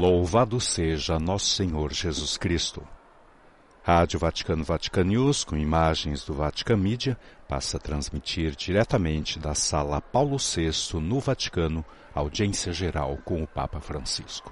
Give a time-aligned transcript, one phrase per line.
[0.00, 2.82] Louvado seja nosso Senhor Jesus Cristo.
[3.82, 10.00] Rádio Vaticano Vatican News, com imagens do Vatican Media, passa a transmitir diretamente da Sala
[10.00, 11.84] Paulo VI, no Vaticano,
[12.14, 14.50] audiência geral com o Papa Francisco.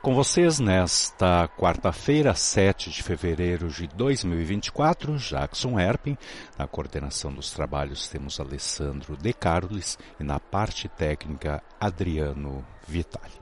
[0.00, 6.16] Com vocês nesta quarta-feira, 7 de fevereiro de 2024, Jackson Herpin.
[6.56, 13.39] Na coordenação dos trabalhos temos Alessandro De Carlos e na parte técnica Adriano Vitali.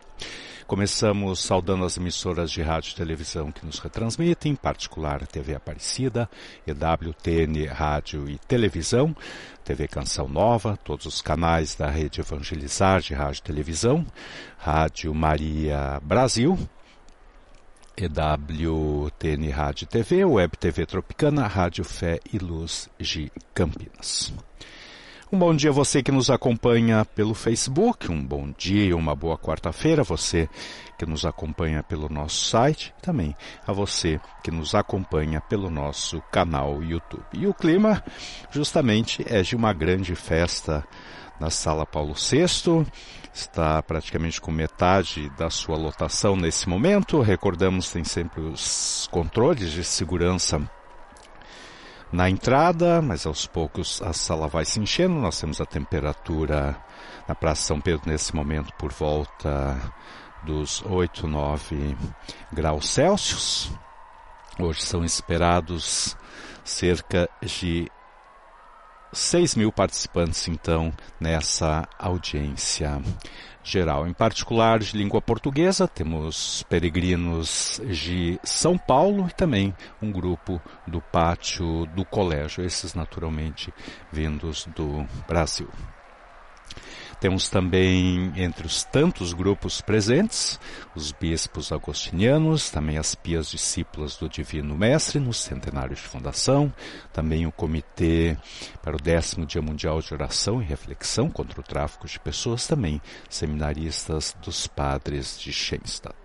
[0.69, 6.29] Começamos saudando as emissoras de rádio e televisão que nos retransmitem, em particular TV Aparecida,
[6.67, 9.17] EWTN Rádio e Televisão,
[9.65, 14.07] TV Canção Nova, todos os canais da rede Evangelizar de Rádio e Televisão,
[14.59, 16.59] Rádio Maria Brasil,
[17.97, 24.35] EWTN Rádio TV, Web TV Tropicana, Rádio Fé e Luz de Campinas.
[25.31, 29.37] Um bom dia a você que nos acompanha pelo Facebook, um bom dia, uma boa
[29.37, 30.49] quarta-feira, você
[30.97, 36.23] que nos acompanha pelo nosso site, e também a você que nos acompanha pelo nosso
[36.33, 37.27] canal YouTube.
[37.35, 38.03] E o clima
[38.51, 40.83] justamente é de uma grande festa
[41.39, 42.87] na Sala Paulo VI,
[43.31, 47.21] está praticamente com metade da sua lotação nesse momento.
[47.21, 50.59] Recordamos, tem sempre os controles de segurança
[52.13, 55.15] na entrada, mas aos poucos a sala vai se enchendo.
[55.15, 56.77] Nós temos a temperatura
[57.27, 59.77] na Praça São Pedro nesse momento por volta
[60.43, 61.97] dos 8, 9
[62.53, 63.71] graus Celsius.
[64.59, 66.17] Hoje são esperados
[66.65, 67.91] cerca de
[69.13, 73.01] 6 mil participantes, então, nessa audiência
[73.63, 74.07] geral.
[74.07, 81.01] Em particular de língua portuguesa, temos peregrinos de São Paulo e também um grupo do
[81.01, 83.73] pátio do colégio, esses naturalmente
[84.11, 85.69] vindos do Brasil.
[87.21, 90.59] Temos também, entre os tantos grupos presentes,
[90.95, 96.73] os bispos agostinianos, também as pias discípulas do Divino Mestre no centenário de fundação,
[97.13, 98.37] também o Comitê
[98.81, 103.03] para o décimo Dia Mundial de Oração e Reflexão contra o Tráfico de Pessoas, também
[103.29, 106.17] seminaristas dos padres de Schenstadt.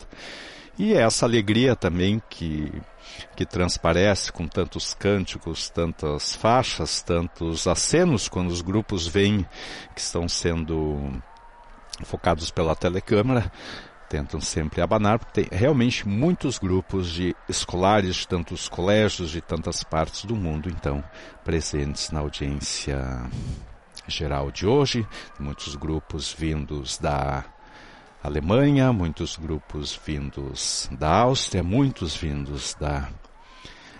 [0.77, 2.71] E essa alegria também que
[3.35, 9.45] que transparece com tantos cânticos, tantas faixas, tantos acenos quando os grupos vêm
[9.95, 11.21] que estão sendo
[12.03, 13.51] focados pela telecâmera,
[14.09, 19.83] tentam sempre abanar, porque tem realmente muitos grupos de escolares de tantos colégios de tantas
[19.83, 21.03] partes do mundo, então,
[21.43, 23.29] presentes na audiência
[24.07, 25.07] geral de hoje,
[25.39, 27.43] muitos grupos vindos da
[28.23, 33.09] Alemanha, muitos grupos vindos da Áustria, muitos vindos da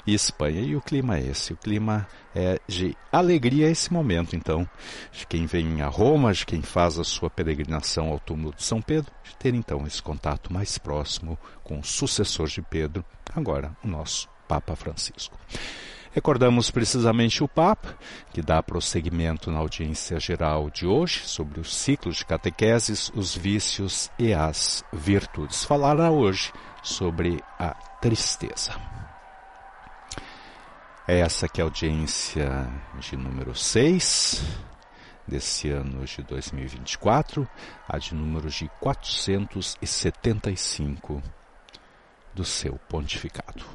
[0.08, 0.62] Espanha.
[0.62, 4.66] E o clima é esse, o clima é de alegria esse momento, então,
[5.12, 8.82] de quem vem a Roma, de quem faz a sua peregrinação ao túmulo de São
[8.82, 13.04] Pedro, de ter então esse contato mais próximo com o sucessor de Pedro,
[13.36, 15.38] agora o nosso Papa Francisco.
[16.14, 17.98] Recordamos precisamente o Papa,
[18.32, 24.12] que dá prosseguimento na audiência geral de hoje sobre o ciclo de catequeses, os vícios
[24.20, 25.64] e as virtudes.
[25.64, 26.54] Falará hoje
[26.84, 28.80] sobre a tristeza.
[31.08, 32.70] É essa que é a audiência
[33.00, 34.44] de número 6
[35.28, 37.50] desse ano de 2024,
[37.90, 41.24] a de número de 475
[42.36, 43.66] do seu pontificado.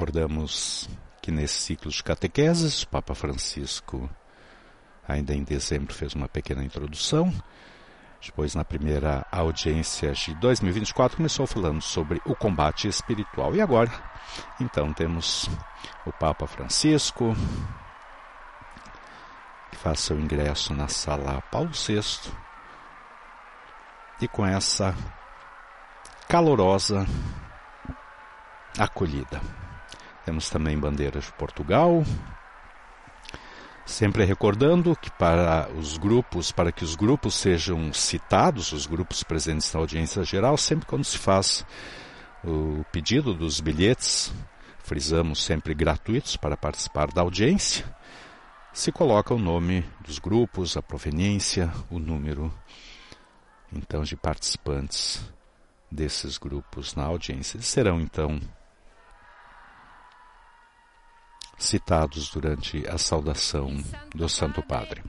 [0.00, 0.88] Recordamos
[1.20, 4.08] que nesse ciclo de catequeses, o Papa Francisco,
[5.06, 7.30] ainda em dezembro, fez uma pequena introdução.
[8.24, 13.54] Depois, na primeira audiência de 2024, começou falando sobre o combate espiritual.
[13.54, 13.90] E agora,
[14.58, 15.50] então, temos
[16.06, 17.36] o Papa Francisco,
[19.70, 22.32] que faz seu ingresso na sala Paulo VI,
[24.22, 24.96] e com essa
[26.26, 27.06] calorosa
[28.78, 29.59] acolhida.
[30.30, 32.04] Temos também bandeiras de Portugal.
[33.84, 39.74] Sempre recordando que para os grupos, para que os grupos sejam citados, os grupos presentes
[39.74, 41.66] na audiência geral, sempre quando se faz
[42.44, 44.32] o pedido dos bilhetes,
[44.78, 47.84] frisamos sempre gratuitos para participar da audiência,
[48.72, 52.54] se coloca o nome dos grupos, a proveniência, o número
[53.72, 55.28] então de participantes
[55.90, 57.60] desses grupos na audiência.
[57.60, 58.40] Serão então
[61.60, 63.76] citados durante a saudação
[64.14, 65.02] do Santo Padre.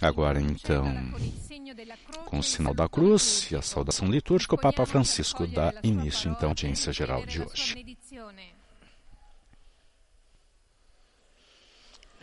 [0.00, 0.86] Agora então,
[2.26, 6.48] com o sinal da cruz e a saudação litúrgica, o Papa Francisco dá início então
[6.48, 7.96] à audiência geral de hoje.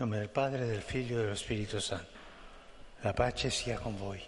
[0.02, 2.08] nome del Padre, del Figlio e dello Spirito Santo.
[3.04, 4.20] La pace sia con voi.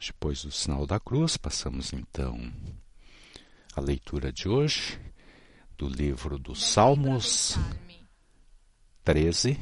[0.00, 2.50] Depois do sinal da cruz, passamos então
[3.78, 4.98] a leitura de hoje
[5.76, 7.56] do livro dos Salmos
[9.04, 9.56] 13,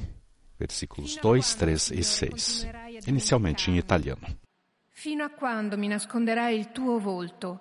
[0.59, 2.67] versículos 2, 3 e 6,
[3.07, 4.27] inicialmente em italiano.
[4.89, 7.61] Fino a quando mi nasconderai il tuo volto?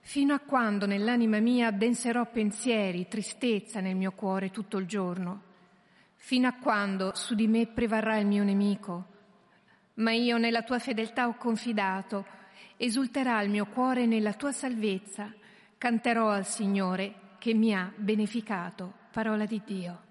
[0.00, 5.42] Fino a quando nell'anima mia addenserò pensieri, tristezza nel mio cuore tutto il giorno?
[6.16, 9.06] Fino a quando su di me prevarrà il mio nemico?
[9.96, 12.24] Ma io nella tua fedeltà ho confidato,
[12.78, 15.34] esulterà il mio cuore nella tua salvezza,
[15.80, 18.92] canterò al Signore che mi ha beneficato.
[19.10, 20.02] Parola di Dio.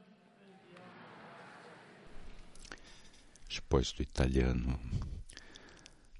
[3.48, 4.80] Depois do italiano,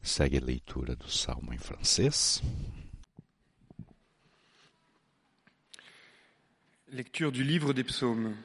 [0.02, 2.44] segue a leitura do salmo em francês.
[6.90, 8.36] Lecture du livre des psaumes.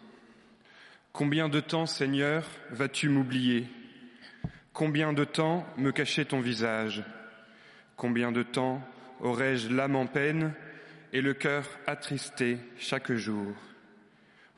[1.13, 3.69] Combien de temps, Seigneur, vas-tu m'oublier?
[4.73, 7.05] Combien de temps me cacher ton visage?
[7.95, 8.81] Combien de temps
[9.21, 10.55] aurais-je l'âme en peine
[11.15, 13.55] et le cœur attristé chaque jour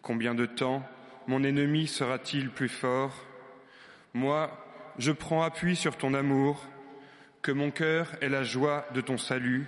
[0.01, 0.83] Combien de temps
[1.27, 3.13] mon ennemi sera-t-il plus fort?
[4.15, 4.51] Moi,
[4.99, 6.65] je prends appui sur ton amour,
[7.43, 9.67] que mon cœur ait la joie de ton salut.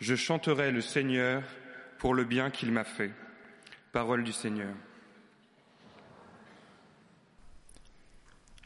[0.00, 1.42] Je chanterai le Seigneur
[1.98, 3.12] pour le bien qu'il m'a fait.
[3.92, 4.74] Parole du Seigneur.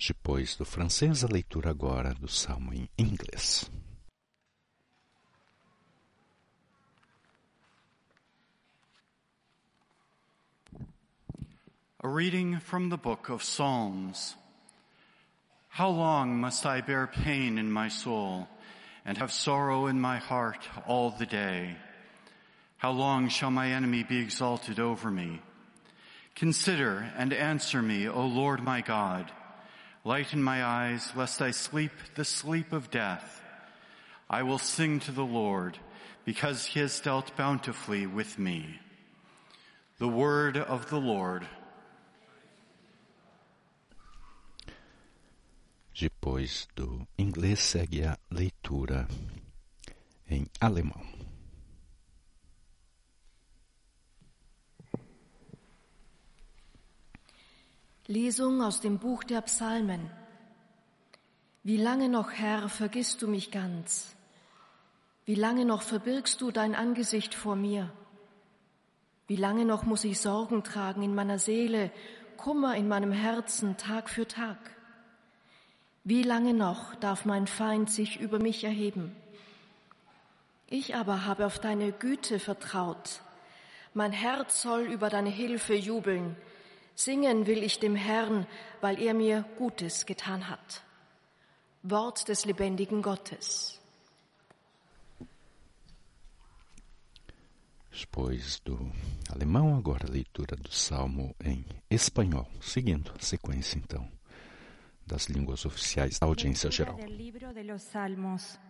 [0.00, 3.68] Depois do francês, a leitura agora do salmo em inglês.
[12.00, 14.36] A reading from the book of Psalms.
[15.68, 18.46] How long must I bear pain in my soul
[19.04, 21.74] and have sorrow in my heart all the day?
[22.76, 25.42] How long shall my enemy be exalted over me?
[26.36, 29.32] Consider and answer me, O Lord my God.
[30.04, 33.42] Lighten my eyes, lest I sleep the sleep of death.
[34.30, 35.76] I will sing to the Lord,
[36.24, 38.78] because he has dealt bountifully with me.
[39.98, 41.44] The word of the Lord.
[46.00, 49.08] Depois do inglês, segue a leitura
[50.30, 51.02] em alemão.
[58.06, 60.08] Lesung aus dem Buch der Psalmen.
[61.64, 64.14] Wie lange noch, Herr, vergisst du mich ganz?
[65.24, 67.92] Wie lange noch verbirgst du dein Angesicht vor mir?
[69.26, 71.90] Wie lange noch muss ich Sorgen tragen in meiner Seele,
[72.36, 74.77] Kummer in meinem Herzen Tag für Tag?
[76.10, 79.14] Wie lange noch darf mein Feind sich über mich erheben?
[80.66, 83.20] Ich aber habe auf deine Güte vertraut.
[83.92, 86.34] Mein Herz soll über deine Hilfe jubeln.
[86.94, 88.46] Singen will ich dem Herrn,
[88.80, 90.82] weil er mir Gutes getan hat.
[91.82, 93.78] Wort des lebendigen Gottes.
[97.92, 98.90] Depois do
[99.30, 104.17] alemão, agora a leitura do salmo em espanhol, seguindo a sequência então
[105.08, 106.96] das línguas oficiais da audiência geral.
[106.96, 108.60] Del libro de los Salmos.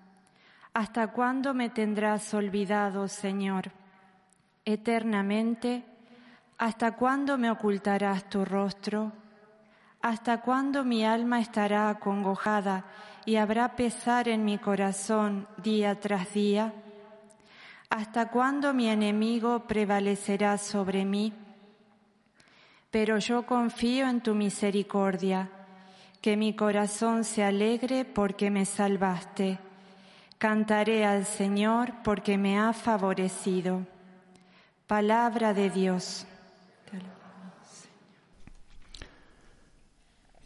[0.72, 3.72] ¿Hasta cuándo me tendrás olvidado, Señor?
[4.64, 5.84] Eternamente,
[6.56, 9.12] ¿hasta cuándo me ocultarás tu rostro?
[10.00, 12.84] ¿Hasta cuándo mi alma estará acongojada
[13.26, 16.72] y habrá pesar en mi corazón día tras día?
[17.90, 21.32] ¿Hasta cuándo mi enemigo prevalecerá sobre mí?
[22.90, 25.50] Pero yo confío en tu misericordia,
[26.20, 29.58] que mi corazón se alegre porque me salvaste.
[30.38, 33.86] Cantaré al Señor porque me ha favorecido.
[34.86, 36.26] Palabra de Dios.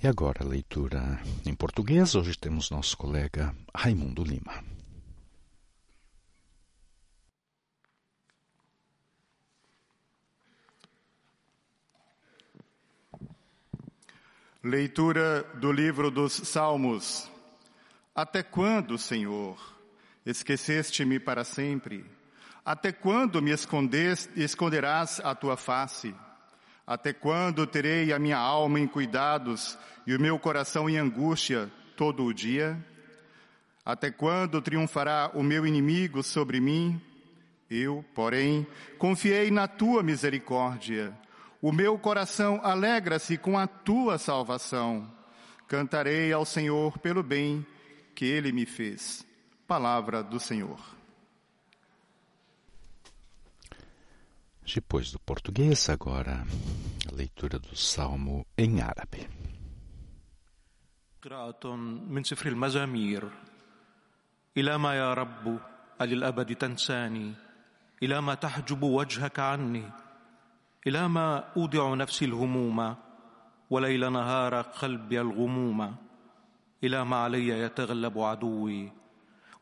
[0.02, 2.16] E agora a leitura em português.
[2.16, 4.71] Hoje temos nosso colega Raimundo Lima.
[14.64, 17.28] Leitura do livro dos Salmos.
[18.14, 19.58] Até quando, Senhor,
[20.24, 22.06] esqueceste-me para sempre?
[22.64, 26.14] Até quando me esconderás a tua face?
[26.86, 29.76] Até quando terei a minha alma em cuidados
[30.06, 32.78] e o meu coração em angústia todo o dia?
[33.84, 37.02] Até quando triunfará o meu inimigo sobre mim?
[37.68, 38.64] Eu, porém,
[38.96, 41.12] confiei na tua misericórdia.
[41.61, 45.11] O meu coração alegra-se com a tua salvação.
[45.67, 47.65] Cantarei ao Senhor pelo bem
[48.15, 49.25] que ele me fez.
[49.67, 50.79] Palavra do Senhor.
[54.63, 56.45] Depois do português, agora
[57.09, 59.27] a leitura do salmo em árabe.
[61.21, 61.75] قراءة
[62.07, 63.29] من سفر المزامير
[64.57, 65.59] إلى ما يا رب
[66.01, 67.33] أللأبد تنساني
[68.03, 69.83] إلى ما تحجب وجهك عني
[70.86, 72.96] إلى ما أودع نفسي الهموم
[73.70, 75.96] وليل نهار قلبي الغموم
[76.84, 78.92] إلى ما علي يتغلب عدوي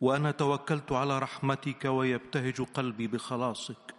[0.00, 3.94] وأنا توكلت على رحمتك ويبتهج قلبي بخلاصك.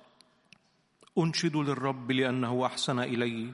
[1.18, 3.54] أنشد للرب لأنه أحسن إلي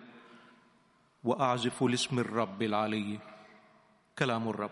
[1.24, 3.20] وأعزف لاسم الرب العلي.
[4.20, 4.72] كلام الرب.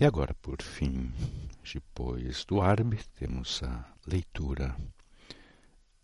[0.00, 1.12] E agora, por fim,
[1.62, 4.76] depois do árabe, temos a leitura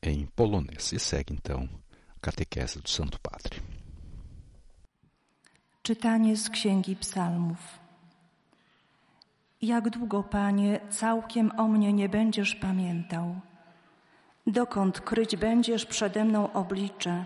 [0.03, 0.93] em polonês.
[0.93, 1.69] E segue então
[2.17, 3.61] a catequese do Santo Padre.
[5.83, 7.79] Czytanie z Księgi Psalmów.
[9.63, 13.41] Jak długo, Panie, całkiem o mnie nie będziesz pamiętał?
[14.47, 17.25] Dokąd kryć będziesz przede mną oblicze?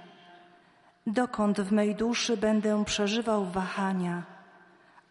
[1.06, 4.22] Dokąd w mej duszy będę przeżywał wahania,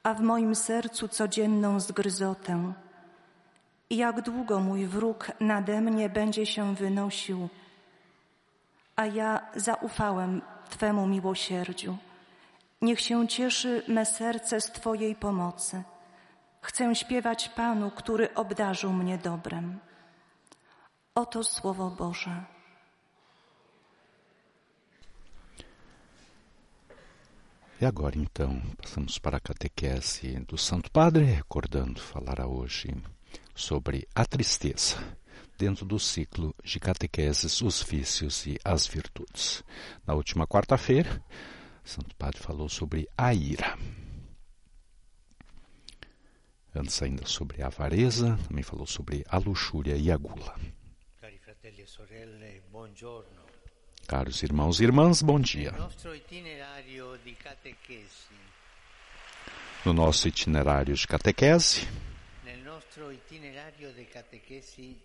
[0.03, 2.73] a w moim sercu codzienną zgryzotę?
[3.91, 7.49] Jak długo mój wróg nade mnie będzie się wynosił,
[8.95, 11.97] a ja zaufałem Twemu miłosierdziu.
[12.81, 15.83] Niech się cieszy me serce z Twojej pomocy.
[16.61, 19.79] Chcę śpiewać Panu, który obdarzył mnie dobrem.
[21.15, 22.43] Oto Słowo Boże.
[27.81, 32.93] E agora então passamos para a catequese do Santo Padre, recordando, falará hoje
[33.55, 34.97] sobre a tristeza,
[35.57, 39.63] dentro do ciclo de catequeses, os vícios e as virtudes.
[40.05, 41.23] Na última quarta-feira,
[41.83, 43.77] Santo Padre falou sobre a ira.
[46.73, 50.55] Antes ainda sobre a avareza, também falou sobre a luxúria e a gula.
[54.07, 55.73] Caros irmãos e irmãs, bom dia.
[59.85, 61.87] No nosso itinerário de catequese,
[62.43, 64.99] nel nostro itinerario di catechesi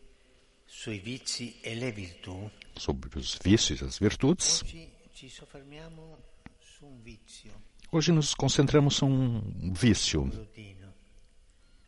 [0.65, 6.19] sui vizi e le virtù, sobre os vícios e as virtudes, oggi ci soffermiamo
[6.59, 7.53] su un vizio.
[7.91, 10.25] Hoje nos concentramos em um vício.
[10.25, 10.93] Routino,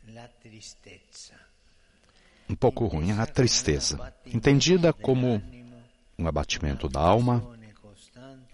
[0.05, 1.47] la tristezza.
[2.49, 5.41] um pouco ruim, a tristeza, entendida como
[6.17, 7.43] um abatimento da alma,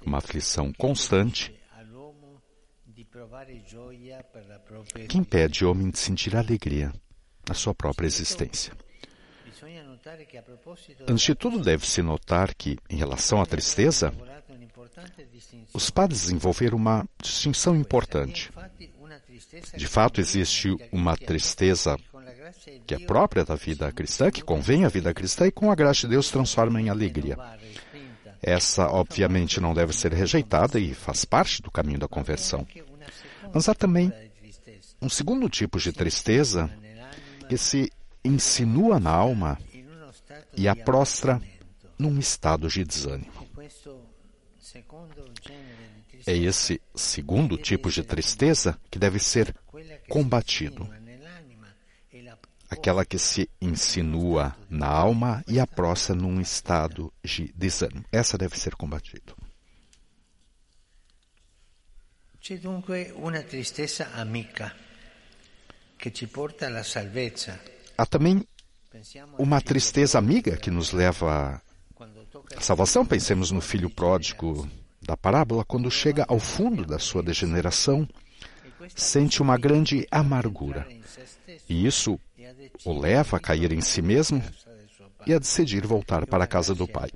[0.05, 2.41] uma aflição constante all'uomo
[2.83, 3.04] di provare gioia per la propria
[5.07, 6.93] que impede o homem de sentir alegria
[7.47, 8.73] na sua própria existência.
[9.45, 14.13] Bisogna notare che a proposito Antes de tudo, deve-se notar que, em relação à tristeza,
[15.73, 18.51] os padres desenvolveram uma distinção importante.
[19.75, 21.97] De fato, existe uma tristeza
[22.85, 26.01] que é própria da vida cristã, que convém à vida cristã e com a graça
[26.01, 27.37] de Deus transforma em alegria.
[28.41, 32.67] Essa, obviamente, não deve ser rejeitada e faz parte do caminho da conversão.
[33.55, 34.11] Mas há também
[35.01, 36.69] um segundo tipo de tristeza
[37.47, 37.89] que se
[38.21, 39.57] insinua na alma
[40.57, 41.41] e a prostra
[41.97, 43.31] num estado de desânimo.
[46.27, 49.55] É esse segundo tipo de tristeza que deve ser
[50.09, 50.89] combatido.
[52.69, 58.03] Aquela que se insinua na alma e a prostra num estado de desânimo.
[58.11, 59.33] Essa deve ser combatida.
[62.45, 64.71] C'è dunque una tristezza amica
[65.95, 67.59] che ci porta alla salvezza.
[67.95, 68.47] Há também
[69.39, 71.59] uma tristeza amiga que nos leva
[72.55, 73.03] à salvação.
[73.03, 74.69] Pensemos no filho pródigo
[75.01, 78.07] da parábola, quando chega ao fundo da sua degeneração,
[78.95, 80.87] sente uma grande amargura.
[81.67, 82.19] E isso
[82.85, 84.39] o leva a cair em si mesmo
[85.25, 87.09] e a decidir voltar para a casa do Pai.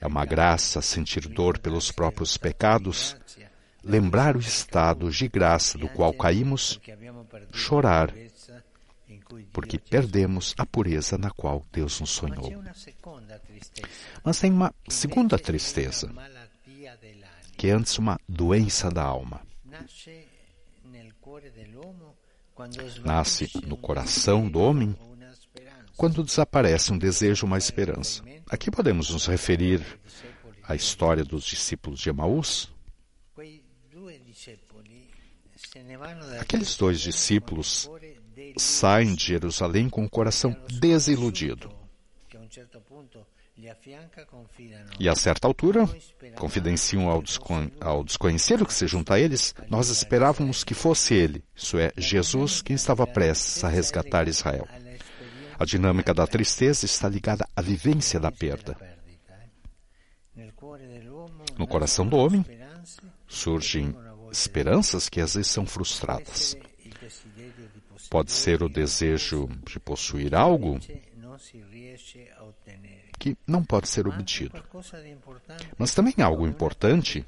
[0.00, 3.16] É uma graça sentir dor pelos próprios pecados,
[3.82, 6.80] lembrar o estado de graça do qual caímos,
[7.52, 8.12] chorar
[9.52, 12.62] porque perdemos a pureza na qual Deus nos sonhou.
[14.24, 16.10] Mas tem uma segunda tristeza,
[17.56, 19.40] que é antes uma doença da alma.
[23.04, 24.96] Nasce no coração do homem
[25.96, 28.22] quando desaparece um desejo, uma esperança.
[28.48, 29.84] Aqui podemos nos referir
[30.62, 32.72] à história dos discípulos de Emaús.
[36.40, 37.90] Aqueles dois discípulos
[38.56, 41.70] saem de Jerusalém com o coração desiludido.
[44.98, 45.88] E a certa altura,
[46.36, 51.42] confidenciam ao, descon ao desconhecido que se junta a eles, nós esperávamos que fosse ele,
[51.54, 54.66] isso é, Jesus, quem estava prestes a resgatar Israel.
[55.58, 58.76] A dinâmica da tristeza está ligada à vivência da perda.
[61.58, 62.44] No coração do homem
[63.26, 63.92] surgem
[64.30, 66.56] esperanças que às vezes são frustradas.
[68.10, 70.78] Pode ser o desejo de possuir algo
[73.18, 74.62] que não pode ser obtido.
[75.76, 77.24] Mas também algo importante,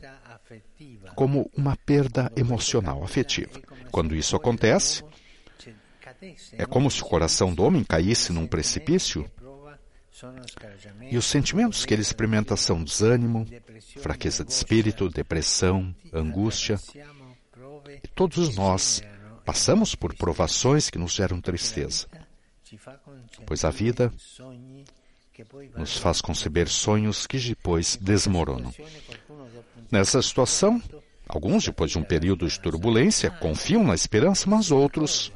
[1.15, 3.61] como uma perda emocional, afetiva.
[3.91, 5.05] Quando isso acontece,
[6.53, 9.31] é como se o coração do homem caísse num precipício
[11.11, 13.47] e os sentimentos que ele experimenta são desânimo,
[13.99, 16.79] fraqueza de espírito, depressão, angústia.
[18.03, 19.03] E todos nós
[19.45, 22.07] passamos por provações que nos geram tristeza,
[23.47, 24.13] pois a vida
[25.77, 28.73] nos faz conceber sonhos que depois desmoronam.
[29.91, 30.81] Nessa situação,
[31.27, 35.33] alguns, depois de um período de turbulência, confiam na esperança, mas outros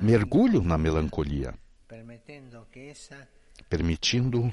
[0.00, 1.54] mergulham na melancolia,
[3.74, 4.52] permitindo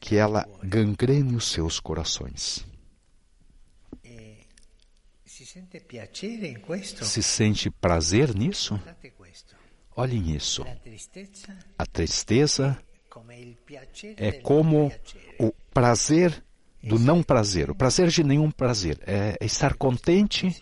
[0.00, 2.66] que ela gangrene os seus corações.
[7.02, 8.80] Se sente prazer nisso?
[9.94, 10.64] Olhem isso.
[11.76, 12.82] A tristeza
[14.16, 14.90] é como
[15.38, 16.42] o prazer
[16.82, 18.98] do não prazer, o prazer de nenhum prazer.
[19.06, 20.56] É estar contente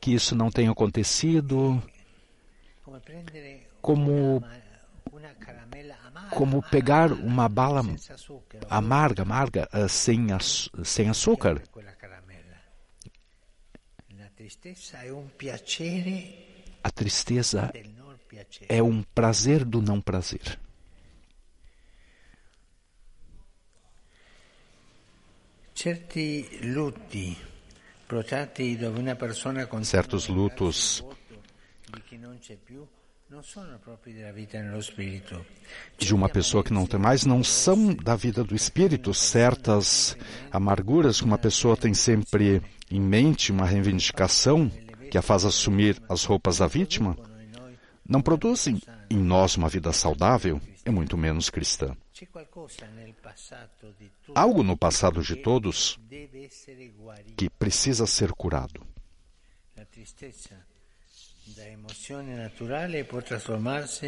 [0.00, 1.82] que isso não tenha acontecido,
[3.82, 4.44] como,
[6.30, 7.82] como pegar uma bala
[8.68, 10.26] amarga, amarga, uh, sem,
[10.84, 11.62] sem açúcar.
[16.82, 17.72] A tristeza
[18.68, 20.58] é um prazer do não prazer.
[29.84, 31.04] Certos lutos
[35.96, 39.14] de uma pessoa que não tem mais não são da vida do espírito.
[39.14, 40.16] Certas
[40.50, 44.68] amarguras que uma pessoa tem sempre em mente, uma reivindicação
[45.10, 47.16] que a faz assumir as roupas da vítima,
[48.06, 51.96] não produzem em nós uma vida saudável e muito menos cristã.
[54.34, 56.00] Algo no passado de todos
[57.36, 58.84] que precisa ser curado.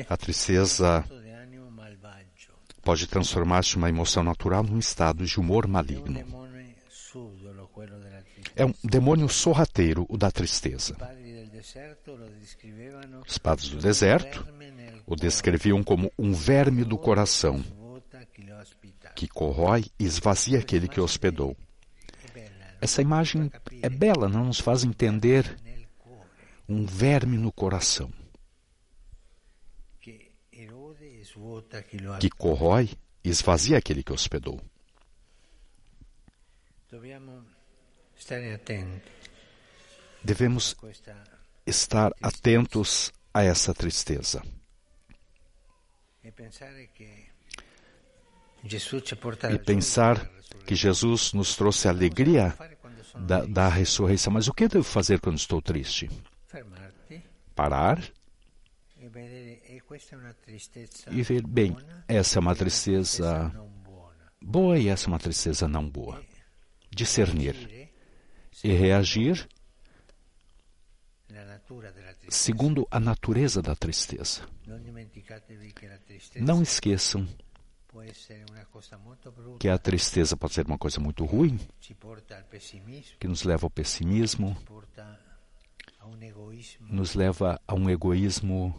[0.09, 1.05] A tristeza
[2.83, 6.21] pode transformar-se uma emoção natural num estado de humor maligno.
[8.57, 10.97] É um demônio sorrateiro, o da tristeza.
[13.27, 14.47] Os padres do deserto
[15.07, 17.63] o descreviam como um verme do coração
[19.15, 21.57] que corrói e esvazia aquele que hospedou.
[22.81, 23.51] Essa imagem
[23.81, 25.57] é bela, não nos faz entender
[26.69, 28.11] um verme no coração
[32.21, 32.91] que corrói
[33.25, 34.61] e esvazia aquele que hospedou.
[40.23, 40.77] Devemos
[41.67, 44.43] estar atentos a essa tristeza.
[46.25, 46.31] E
[49.59, 50.31] pensar
[50.67, 52.55] que Jesus nos trouxe a alegria
[53.17, 54.33] da, da ressurreição.
[54.33, 56.09] Mas o que devo fazer quando estou triste?
[57.55, 58.03] Parar.
[61.11, 63.53] E ver, bem, essa é uma tristeza
[64.41, 66.23] boa e essa é uma tristeza não boa.
[66.91, 67.57] Discernir.
[68.63, 69.49] e reagir
[72.29, 74.43] segundo a natureza da tristeza.
[76.37, 77.27] Não esqueçam
[79.59, 81.59] que a tristeza pode ser uma coisa muito ruim,
[83.21, 84.57] que nos leva ao pessimismo,
[86.81, 88.75] nos leva a um egoísmo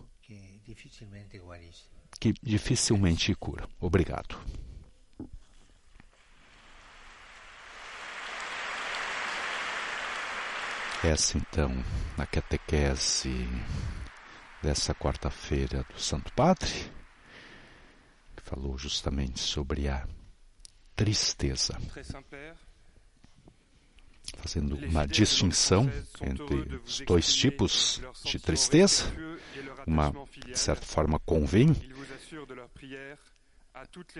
[2.19, 3.67] que dificilmente cura.
[3.79, 4.38] Obrigado.
[11.03, 11.69] Essa então,
[12.17, 13.45] a catequese
[14.62, 16.71] dessa quarta-feira do Santo Padre,
[18.38, 20.07] que falou justamente sobre a
[20.95, 21.77] tristeza,
[24.37, 25.89] fazendo uma distinção
[26.21, 29.05] entre os dois tipos de tristeza,
[29.85, 30.13] uma,
[30.45, 31.75] de certa forma, convém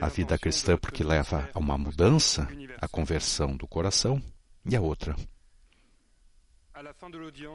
[0.02, 2.48] a vida cristã porque leva a uma mudança,
[2.80, 4.22] a conversão do coração,
[4.66, 5.16] e a outra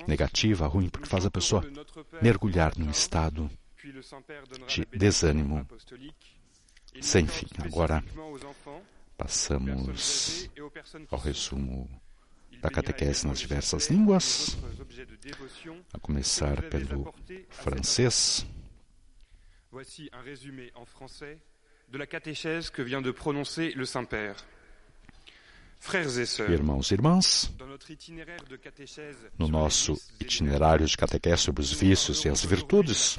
[0.06, 1.62] negativa, ruim, porque faz a pessoa
[2.22, 3.50] mergulhar num estado
[4.66, 5.66] de desânimo
[7.00, 7.46] sem fim.
[7.64, 8.04] Agora
[9.16, 10.48] passamos
[11.10, 11.88] ao resumo
[12.60, 14.56] da catequese nas diversas línguas,
[15.92, 17.12] a começar pelo
[17.50, 18.46] francês.
[19.70, 21.38] Voici un résumé en français
[21.90, 24.36] de la catéchèse que vient de prononcer le Saint-Père.
[25.80, 27.52] Frères et sœurs, Irmãos e irmãs,
[29.38, 33.18] no nosso itinerário de catequese sobre os vícios e as virtudes,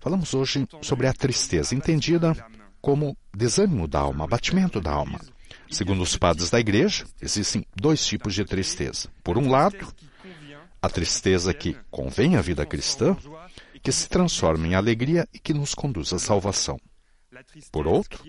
[0.00, 2.34] falamos hoje sobre a tristeza, entendida
[2.82, 5.20] como desânimo da alma, abatimento da alma.
[5.70, 9.08] Segundo os padres da Igreja, existem dois tipos de tristeza.
[9.22, 9.92] Por um lado,
[10.80, 13.16] a tristeza que convém à vida cristã,
[13.82, 16.78] que se transforma em alegria e que nos conduz à salvação.
[17.70, 18.24] Por outro,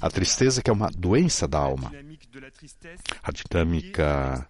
[0.00, 1.92] a tristeza que é uma doença da alma.
[3.22, 4.48] A dinâmica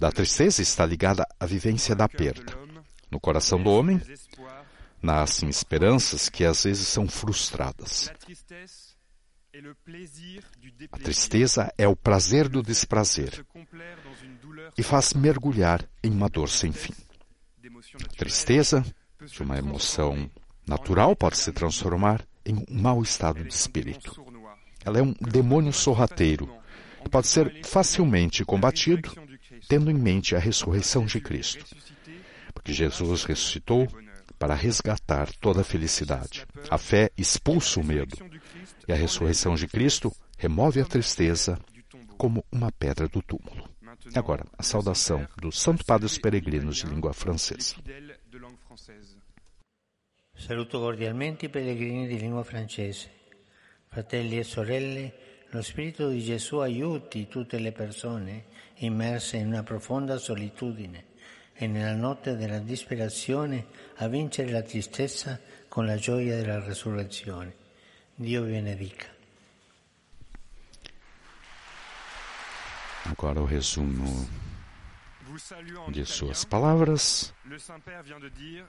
[0.00, 2.56] da tristeza está ligada à vivência da perda.
[3.10, 4.00] No coração do homem
[5.02, 8.10] nascem esperanças que às vezes são frustradas.
[10.92, 13.44] A tristeza é o prazer do desprazer
[14.76, 16.92] e faz mergulhar em uma dor sem fim.
[18.04, 18.84] A tristeza,
[19.24, 20.30] de uma emoção
[20.66, 24.22] natural, pode se transformar em um mau estado de espírito.
[24.84, 26.48] Ela é um demônio sorrateiro
[27.02, 29.10] que pode ser facilmente combatido
[29.68, 31.64] tendo em mente a ressurreição de Cristo.
[32.52, 33.88] Porque Jesus ressuscitou
[34.38, 36.46] para resgatar toda a felicidade.
[36.70, 38.16] A fé expulsa o medo
[38.86, 41.58] e a ressurreição de Cristo remove a tristeza
[42.16, 43.68] como uma pedra do túmulo.
[44.14, 47.76] Agora, a saudação dos Santo Padre dos Peregrinos de língua francesa.
[50.34, 53.10] Saluto cordialmente i pellegrini di lingua francese.
[53.88, 55.14] Fratelli e sorelle,
[55.50, 58.44] lo Spirito di Gesù aiuti tutte le persone
[58.76, 61.14] immerse in una profonda solitudine
[61.54, 67.64] e nella notte della disperazione a vincere la tristezza con la gioia della resurrezione.
[68.18, 69.06] Dio vi benedica.
[73.04, 74.26] Agora o resumo
[75.88, 77.34] de suas palavras.
[77.44, 78.64] Le Saint-Père vient de dire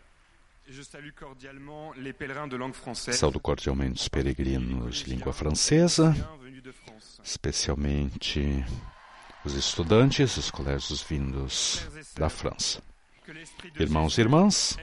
[0.67, 3.17] Je salue cordialement les pèlerins de langue française.
[3.17, 6.13] Saudo cordialmente os peregrinos de língua francesa,
[7.23, 8.65] especialmente
[9.45, 12.83] os estudantes dos colégios vindos da França.
[13.79, 14.77] Irmãos e irmãs,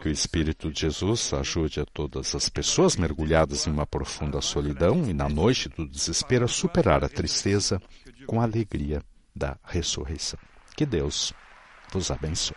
[0.00, 5.08] que o Espírito de Jesus ajude a todas as pessoas mergulhadas em uma profunda solidão
[5.08, 7.80] e na noite do desespero a superar a tristeza
[8.26, 9.02] com a alegria
[9.34, 10.38] da ressurreição.
[10.76, 11.32] Que Deus
[11.92, 12.56] vos abençoe.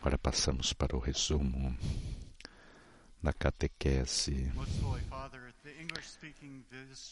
[0.00, 1.76] Agora passamos para o resumo
[3.22, 4.52] da catequese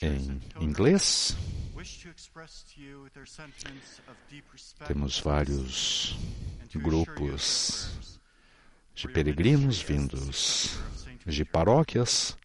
[0.03, 1.37] Em inglês.
[4.87, 6.17] Temos vários
[6.75, 8.21] grupos
[8.95, 10.79] de peregrinos vindos
[11.27, 12.37] de paróquias,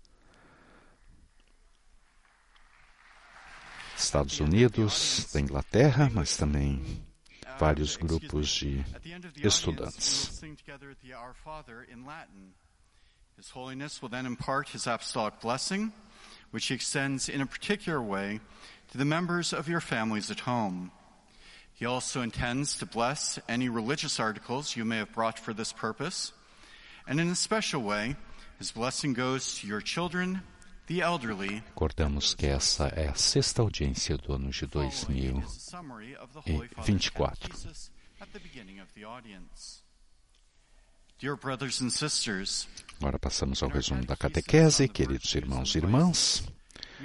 [3.95, 7.03] Estados Unidos, da Inglaterra, mas também
[7.59, 8.83] vários grupos de
[9.35, 10.41] estudantes.
[13.39, 15.93] His Holiness will then impart his apostolic blessing,
[16.51, 18.41] which he extends in a particular way
[18.91, 20.91] to the members of your families at home.
[21.73, 26.33] He also intends to bless any religious articles you may have brought for this purpose,
[27.07, 28.17] and in a special way,
[28.57, 30.41] his blessing goes to your children,
[30.87, 35.59] the elderly, Recordamos que essa é a sexta audiência do ano de Following is a
[35.61, 37.33] summary of the e Holy Father's 24.
[38.19, 39.81] at the beginning of the audience.
[41.19, 42.65] Dear brothers and sisters,
[43.01, 46.43] Agora passamos ao resumo da catequese, queridos irmãos e irmãs.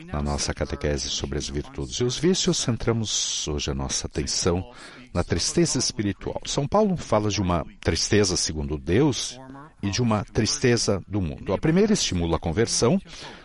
[0.07, 4.69] Na nossa catequese sobre as virtudes e os vícios, centramos hoje a nossa atenção
[5.15, 6.41] na tristeza espiritual.
[6.47, 9.39] São Paulo fala de uma tristeza segundo Deus
[9.81, 11.53] e de uma tristeza do mundo.
[11.53, 13.01] A primeira estimula a conversão,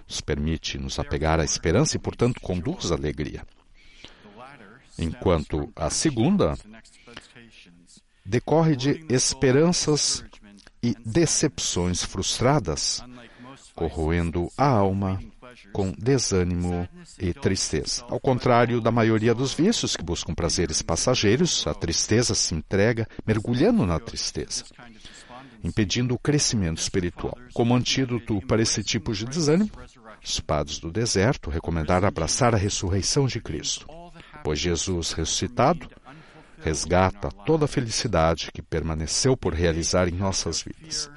[0.07, 3.45] nos permite nos apegar à esperança e, portanto, conduz à alegria.
[4.97, 6.57] Enquanto a segunda
[8.25, 10.23] decorre de esperanças
[10.81, 13.03] e decepções frustradas,
[13.75, 15.19] corroendo a alma
[15.73, 16.87] com desânimo
[17.19, 18.03] e tristeza.
[18.09, 23.85] Ao contrário da maioria dos vícios que buscam prazeres passageiros, a tristeza se entrega mergulhando
[23.85, 24.63] na tristeza,
[25.63, 27.37] impedindo o crescimento espiritual.
[27.53, 29.71] Como antídoto para esse tipo de desânimo,
[30.23, 33.87] os padres do deserto recomendaram abraçar a ressurreição de Cristo,
[34.43, 35.89] pois Jesus ressuscitado
[36.61, 41.09] resgata toda a felicidade que permaneceu por realizar em nossas vidas.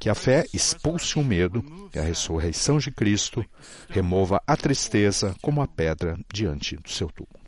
[0.00, 3.44] Que a fé expulse o medo e a ressurreição de Cristo
[3.88, 7.44] remova a tristeza como a pedra diante do seu túmulo.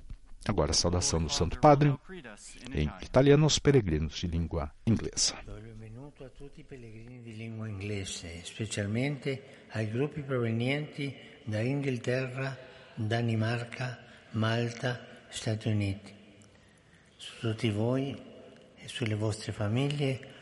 [0.49, 1.95] Agora a saudação do Santo Padre
[2.73, 5.35] em italiano aos peregrinos de língua inglesa.
[5.45, 12.57] Benvenuto a tutti i pellegrini di lingua inglese, specialmente ai gruppi provenienti da Inghilterra,
[12.95, 13.99] Danimarca,
[14.33, 16.16] Malta, Stati Uniti.
[17.27, 18.17] Su tutti voi
[18.77, 20.35] e sulle vostre famiglie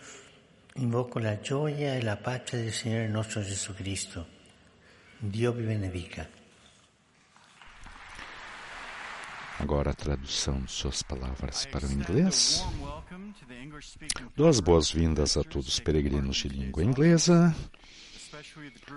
[0.75, 4.27] invoco la gioia e la pace del Signore nostro Gesù Cristo.
[5.17, 6.29] Dio vi benedica.
[9.59, 12.63] Agora a tradução de suas palavras para o inglês.
[14.37, 17.57] Dou as boas-vindas a todos os peregrinos de língua inglesa,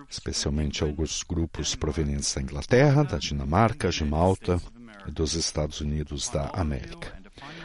[0.09, 4.61] especialmente aos grupos provenientes da Inglaterra, da Dinamarca, de Malta
[5.07, 7.16] e dos Estados Unidos da América.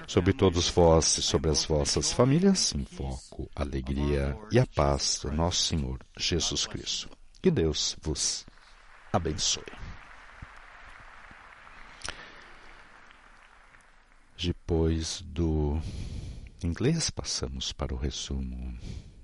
[0.07, 5.33] Sobre todos vós e sobre as vossas famílias, invoco a alegria e a paz do
[5.33, 7.09] nosso Senhor Jesus Cristo.
[7.41, 8.45] Que Deus vos
[9.13, 9.65] abençoe.
[14.37, 15.81] Depois do
[16.63, 18.77] inglês, passamos para o resumo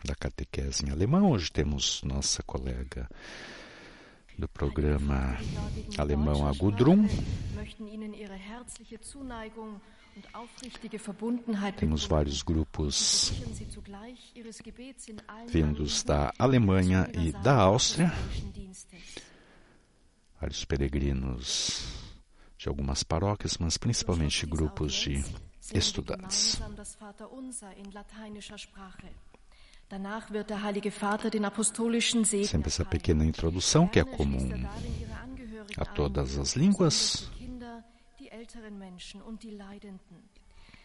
[0.05, 1.33] da catequese em alemão.
[1.33, 3.09] Hoje temos nossa colega
[4.38, 5.37] do programa
[5.99, 7.07] alemão a Gudrun.
[11.76, 13.33] Temos vários grupos
[15.48, 18.12] vindos da Alemanha e da Áustria,
[20.40, 22.09] vários peregrinos
[22.57, 25.24] de algumas paróquias, mas principalmente grupos de
[25.72, 26.61] estudantes.
[32.44, 34.50] Sempre essa pequena introdução que é comum
[35.76, 37.31] a todas as línguas.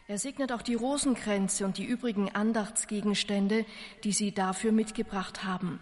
[0.08, 3.66] Er segnet auch die Rosenkränze und die übrigen Andachtsgegenstände,
[4.04, 5.80] die Sie dafür mitgebracht haben.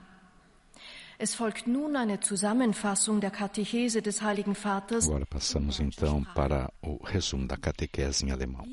[1.18, 5.08] Es folgt nun eine Zusammenfassung der Katechese des Heiligen Vaters.
[5.08, 8.66] Agora passamos então para o resumo da catequese em alemão.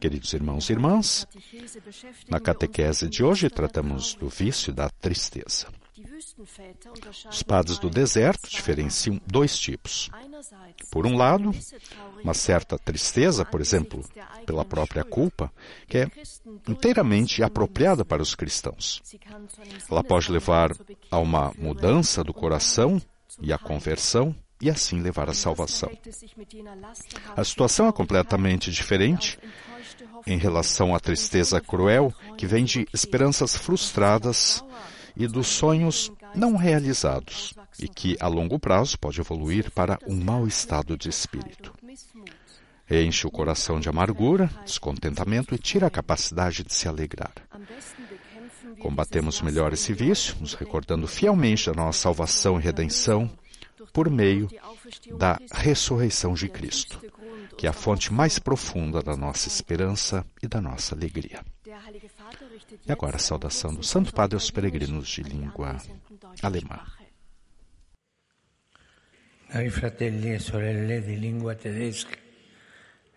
[0.00, 1.28] Queridos irmãos e irmãs,
[2.28, 5.68] na catequese de hoje tratamos do vício da tristeza.
[7.30, 10.10] Os padres do deserto diferenciam dois tipos.
[10.90, 11.54] Por um lado,
[12.22, 14.04] uma certa tristeza, por exemplo,
[14.46, 15.52] pela própria culpa,
[15.86, 16.10] que é
[16.68, 19.02] inteiramente apropriada para os cristãos.
[19.90, 20.72] Ela pode levar
[21.10, 23.00] a uma mudança do coração
[23.40, 25.90] e a conversão e assim levar à salvação.
[27.36, 29.38] A situação é completamente diferente
[30.26, 34.62] em relação à tristeza cruel que vem de esperanças frustradas
[35.20, 40.46] e dos sonhos não realizados e que a longo prazo pode evoluir para um mau
[40.46, 41.74] estado de espírito.
[42.90, 47.32] Enche o coração de amargura, descontentamento e tira a capacidade de se alegrar.
[48.80, 53.30] Combatemos melhor esse vício, nos recordando fielmente da nossa salvação e redenção
[53.92, 54.48] por meio
[55.18, 56.98] da ressurreição de Cristo,
[57.58, 61.44] que é a fonte mais profunda da nossa esperança e da nossa alegria.
[62.86, 65.76] E agora a saudação do Santo Padre aos peregrinos de língua
[66.40, 66.80] alemã.
[69.48, 72.16] Cari fratelli e sorelle di lingua tedesca,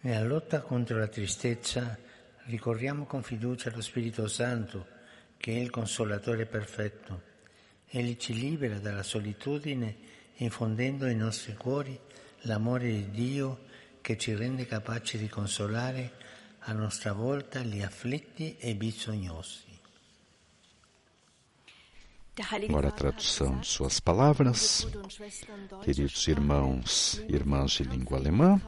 [0.01, 1.97] nella lotta contro la tristezza
[2.45, 4.87] ricorriamo con fiducia allo Spirito Santo,
[5.37, 7.21] che è il consolatore perfetto.
[7.87, 9.95] Egli ci libera dalla solitudine
[10.37, 11.97] infondendo ai nostri cuori
[12.41, 13.65] l'amore di Dio
[14.01, 16.13] che ci rende capaci di consolare
[16.65, 19.73] a nostra volta gli afflitti e bisognosi.
[22.67, 24.87] Agora a tradução de suas palavras.
[25.83, 28.59] Queridos irmãos e irmãs de língua alemã,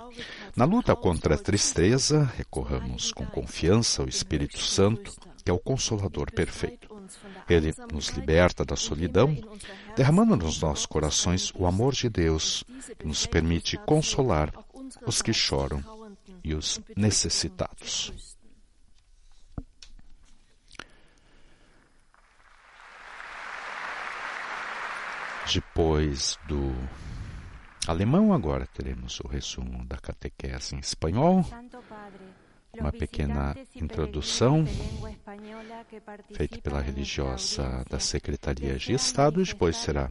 [0.55, 6.31] na luta contra a tristeza, recorramos com confiança ao Espírito Santo, que é o Consolador
[6.31, 6.93] perfeito.
[7.49, 9.35] Ele nos liberta da solidão,
[9.95, 12.63] derramando nos nossos corações o amor de Deus,
[12.99, 14.53] que nos permite consolar
[15.07, 15.94] os que choram
[16.45, 18.37] e os necessitados.
[25.51, 26.71] Depois do
[27.87, 31.43] alemão, agora teremos o resumo da catequese em espanhol,
[32.79, 34.65] uma pequena introdução
[36.33, 40.09] feita pela religiosa da Secretaria de Estado, e depois será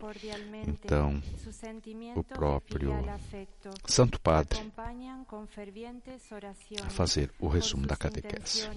[0.67, 1.23] então
[2.15, 2.93] o próprio
[3.87, 4.59] Santo Padre
[6.83, 8.69] a fazer o resumo da catequese.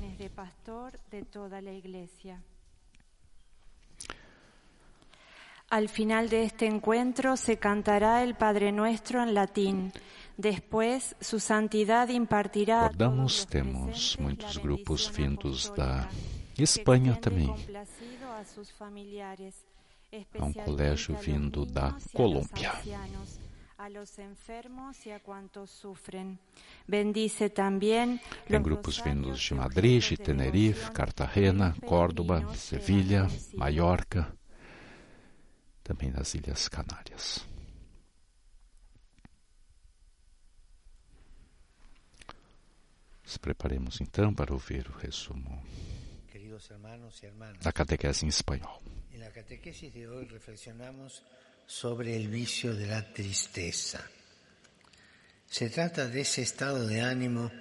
[5.70, 9.92] Al final de este encuentro se cantará el Padre Nuestro en latín.
[10.38, 12.84] Después, su santidad impartirá.
[12.84, 16.08] Recordamos, temos muitos grupos vindos da
[16.58, 17.54] Espanha também.
[20.40, 22.72] Há um colégio vindo da Colômbia.
[28.48, 34.32] Tem grupos vindos de Madrid, de Tenerife, Cartagena, Córdoba, Sevilha, Maiorca,
[35.84, 37.57] também das Ilhas Canárias.
[43.28, 45.62] Nos preparemos então para ouvir o resumo
[47.62, 48.82] da catequese em espanhol.
[49.12, 51.22] Na catequese de hoje reflexionamos
[51.68, 54.00] sobre o vício da tristeza.
[55.46, 57.52] Se trata de ese estado de ánimo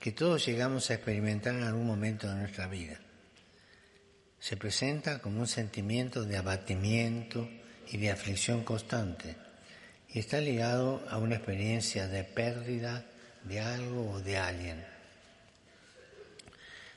[0.00, 2.98] que todos llegamos a experimentar en algún momento de nuestra vida.
[4.40, 7.46] Se presenta como un sentimiento de abatimiento
[7.92, 9.36] y de aflicción constante
[10.08, 13.04] y está ligado a una experiencia de pérdida
[13.44, 14.99] de algo o de alguien.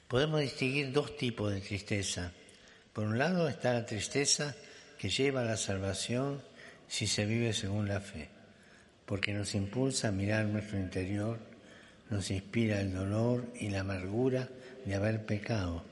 [0.07, 2.31] Podemos distinguir dos tipos de tristeza.
[2.93, 4.55] Por un lado está la tristeza
[4.97, 6.41] que lleva a la salvación
[6.87, 8.29] si se vive según la fe,
[9.05, 11.39] porque nos impulsa a mirar nuestro interior,
[12.09, 14.47] nos inspira el dolor y la amargura
[14.85, 15.83] de haber pecado,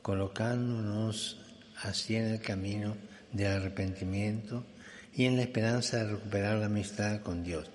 [0.00, 1.38] colocándonos
[1.82, 2.96] así en el camino
[3.32, 4.64] del arrepentimiento
[5.14, 7.68] y en la esperanza de recuperar la amistad con Dios.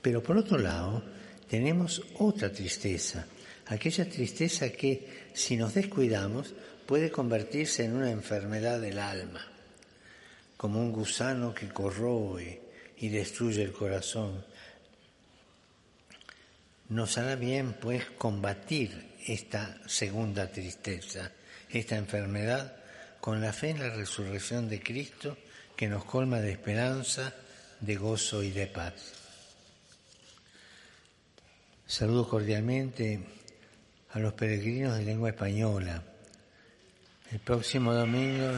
[0.00, 1.02] Pero por otro lado,
[1.48, 3.26] tenemos otra tristeza,
[3.66, 6.54] aquella tristeza que, si nos descuidamos,
[6.86, 9.46] puede convertirse en una enfermedad del alma,
[10.56, 12.60] como un gusano que corroe
[12.98, 14.44] y destruye el corazón.
[16.88, 21.30] Nos hará bien, pues, combatir esta segunda tristeza,
[21.68, 22.76] esta enfermedad,
[23.20, 25.36] con la fe en la resurrección de Cristo
[25.76, 27.34] que nos colma de esperanza,
[27.80, 28.94] de gozo y de paz.
[31.86, 33.20] Saludo cordialmente
[34.12, 36.02] a los peregrinos de lengua española.
[37.30, 38.50] El próximo domingo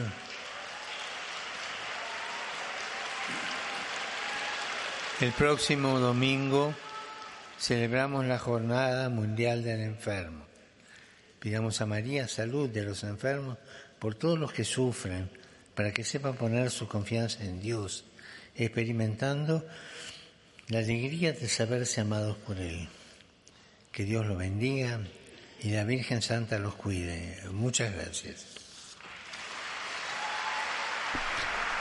[5.21, 6.73] el próximo domingo
[7.59, 10.45] celebramos la Jornada Mundial del Enfermo.
[11.39, 13.57] Pidamos a María salud de los enfermos
[13.99, 15.29] por todos los que sufren,
[15.75, 18.05] para que sepan poner su confianza en Dios,
[18.55, 19.65] experimentando
[20.67, 22.89] la alegría de saberse amados por Él.
[23.91, 24.99] Que Dios los bendiga
[25.63, 27.39] y la Virgen Santa los cuide.
[27.51, 28.53] Muchas gracias.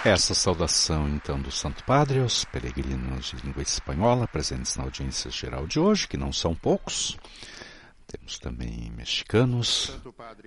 [0.04, 5.66] Essa saudação, então, do Santo Padre aos peregrinos de língua espanhola presentes na audiência geral
[5.66, 7.16] de hoje, que não são poucos.
[8.08, 9.96] Temos também mexicanos.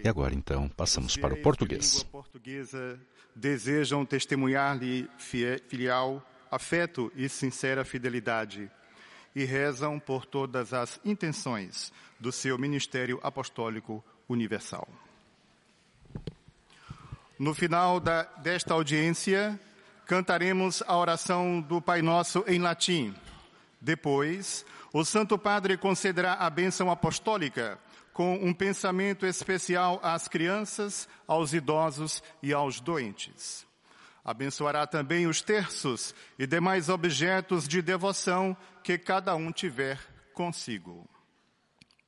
[0.03, 2.03] E agora, então, passamos para o português.
[2.03, 2.99] portuguesa
[3.33, 6.21] desejam testemunhar-lhe filial
[6.51, 8.69] afeto e sincera fidelidade
[9.35, 14.87] e rezam por todas as intenções do seu ministério apostólico universal.
[17.37, 19.59] No final da, desta audiência,
[20.05, 23.13] cantaremos a oração do Pai Nosso em latim.
[23.81, 27.77] Depois, o Santo Padre concederá a bênção apostólica
[28.13, 33.64] com um pensamento especial às crianças, aos idosos e aos doentes.
[34.25, 39.99] Abençoará também os terços e demais objetos de devoção que cada um tiver
[40.33, 41.07] consigo.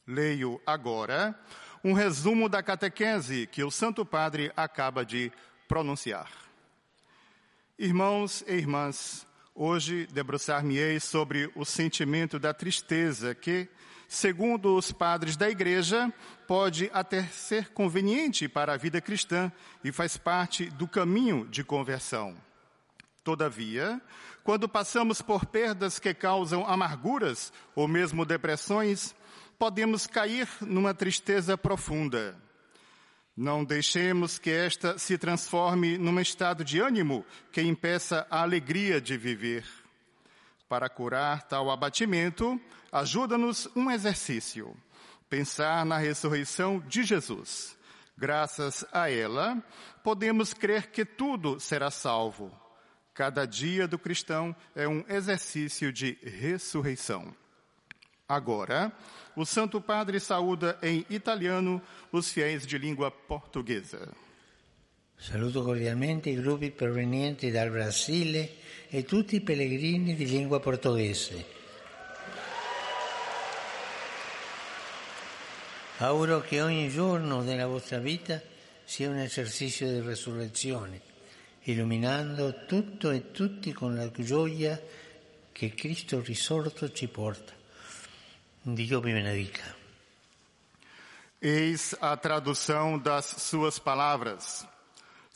[0.08, 1.40] Leio agora
[1.84, 5.32] um resumo da catequese que o Santo Padre acaba de
[5.68, 6.32] pronunciar.
[7.78, 13.70] Irmãos e irmãs, hoje debruçar-me-ei sobre o sentimento da tristeza que,
[14.08, 16.12] segundo os padres da Igreja,
[16.48, 19.52] pode até ser conveniente para a vida cristã
[19.84, 22.36] e faz parte do caminho de conversão.
[23.24, 24.02] Todavia,
[24.44, 29.14] quando passamos por perdas que causam amarguras ou mesmo depressões,
[29.60, 32.38] podemos cair numa tristeza profunda.
[33.36, 39.18] Não deixemos que esta se transforme num estado de ânimo que impeça a alegria de
[39.18, 39.66] viver.
[40.70, 42.60] Para curar tal abatimento,
[42.92, 44.76] ajuda-nos um exercício:
[45.30, 47.78] pensar na ressurreição de Jesus.
[48.18, 49.64] Graças a ela,
[50.04, 52.52] podemos crer que tudo será salvo.
[53.14, 57.34] Cada dia do cristão é um exercício de ressurreição.
[58.28, 58.92] Agora,
[59.36, 64.12] o Santo Padre saúda em italiano os fiéis de língua portuguesa.
[65.20, 68.56] Saluto cordialmente i gruppi provenienti dal Brasile
[68.88, 71.56] e tutti i pellegrini di lingua portoghese.
[75.98, 78.40] Auguro che ogni giorno della vostra vita
[78.84, 81.02] sia un esercizio di resurrezione,
[81.64, 84.80] illuminando tutto e tutti con la gioia
[85.52, 87.54] che Cristo risorto ci porta.
[88.62, 89.76] Dio vi benedica.
[91.40, 94.68] Eis a tradução das suas palavras.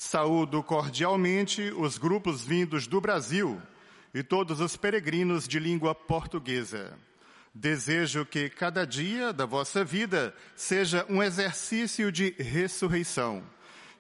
[0.04, 3.62] Saúdo cordialmente os grupos vindos do Brasil
[4.12, 6.98] e todos os peregrinos de língua portuguesa.
[7.54, 13.44] Desejo que cada dia da vossa vida seja um exercício de ressurreição,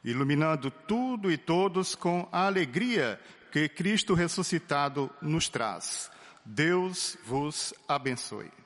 [0.04, 3.22] iluminando tudo e todos com a alegria
[3.52, 6.10] que Cristo ressuscitado nos traz.
[6.44, 8.61] Deus vos abençoe.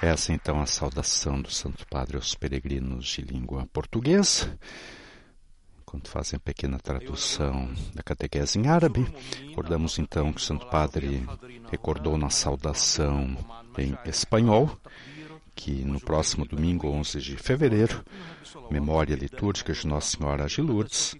[0.00, 4.56] Essa então a saudação do Santo Padre aos peregrinos de língua portuguesa.
[5.82, 9.06] Enquanto fazem a pequena tradução da catequese em árabe,
[9.48, 11.26] recordamos então que o Santo Padre
[11.70, 13.36] recordou na saudação
[13.76, 14.70] em espanhol
[15.58, 18.04] que no próximo domingo, 11 de fevereiro,
[18.70, 21.16] memória litúrgica de Nossa Senhora de Lourdes,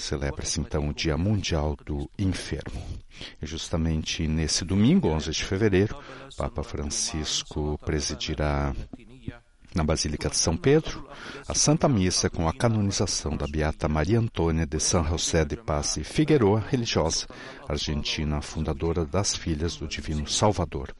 [0.00, 2.82] celebra-se então o Dia Mundial do Enfermo.
[3.40, 5.96] E justamente nesse domingo, 11 de fevereiro,
[6.36, 8.74] Papa Francisco presidirá
[9.74, 11.08] na Basílica de São Pedro
[11.46, 15.96] a Santa Missa com a canonização da Beata Maria Antônia de San José de Paz
[15.96, 17.26] e Figueroa, religiosa
[17.68, 20.94] argentina, fundadora das Filhas do Divino Salvador.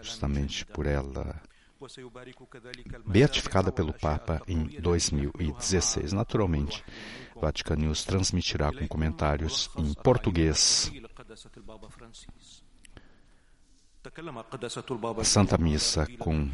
[0.00, 1.40] Justamente por ela
[3.06, 6.12] beatificada pelo Papa em 2016.
[6.12, 6.84] Naturalmente,
[7.42, 10.92] Vatican News transmitirá com comentários em português
[15.18, 16.48] a Santa Missa com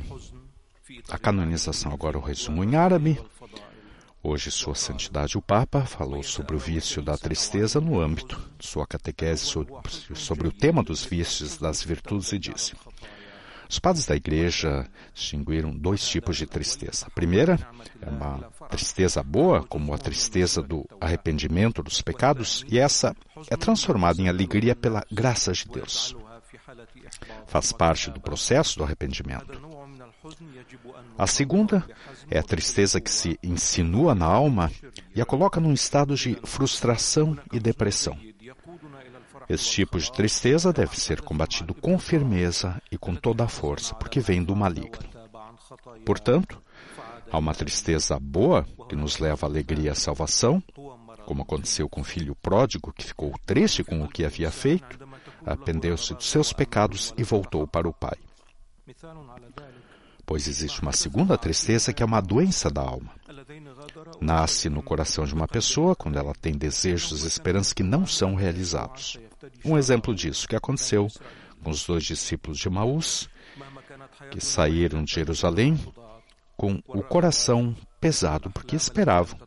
[1.10, 3.20] a canonização, agora o resumo em árabe.
[4.22, 8.86] Hoje, Sua Santidade o Papa falou sobre o vício da tristeza no âmbito de sua
[8.86, 9.70] catequese sobre,
[10.14, 12.74] sobre o tema dos vícios das virtudes e disse:
[13.68, 17.06] os padres da igreja distinguiram dois tipos de tristeza.
[17.06, 17.58] A primeira
[18.00, 23.14] é uma tristeza boa, como a tristeza do arrependimento dos pecados, e essa
[23.50, 26.16] é transformada em alegria pela graça de Deus.
[27.46, 29.60] Faz parte do processo do arrependimento.
[31.16, 31.84] A segunda
[32.30, 34.70] é a tristeza que se insinua na alma
[35.14, 38.18] e a coloca num estado de frustração e depressão.
[39.48, 44.20] Esse tipo de tristeza deve ser combatido com firmeza e com toda a força, porque
[44.20, 45.08] vem do maligno.
[46.04, 46.62] Portanto,
[47.30, 50.62] há uma tristeza boa que nos leva à alegria e à salvação,
[51.24, 54.98] como aconteceu com o filho pródigo que ficou triste com o que havia feito,
[55.46, 58.16] arrependeu-se dos seus pecados e voltou para o Pai.
[60.26, 63.12] Pois existe uma segunda tristeza que é uma doença da alma.
[64.20, 68.34] Nasce no coração de uma pessoa quando ela tem desejos e esperanças que não são
[68.34, 69.18] realizados.
[69.64, 71.08] Um exemplo disso que aconteceu
[71.62, 73.28] com os dois discípulos de Maús,
[74.30, 75.78] que saíram de Jerusalém
[76.56, 79.38] com o coração pesado, porque esperavam